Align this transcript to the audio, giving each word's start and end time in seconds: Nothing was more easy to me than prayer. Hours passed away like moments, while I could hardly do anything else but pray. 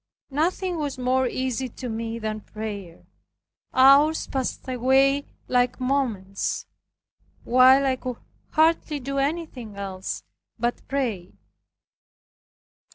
Nothing 0.31 0.79
was 0.79 0.97
more 0.97 1.27
easy 1.27 1.69
to 1.69 1.87
me 1.87 2.17
than 2.17 2.39
prayer. 2.39 3.05
Hours 3.71 4.25
passed 4.25 4.67
away 4.67 5.27
like 5.47 5.79
moments, 5.79 6.65
while 7.43 7.85
I 7.85 7.97
could 7.97 8.17
hardly 8.53 8.99
do 8.99 9.19
anything 9.19 9.75
else 9.75 10.23
but 10.57 10.81
pray. 10.87 11.33